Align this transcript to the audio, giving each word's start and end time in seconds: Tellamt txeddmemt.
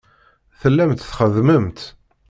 Tellamt 0.59 1.01
txeddmemt. 1.11 1.79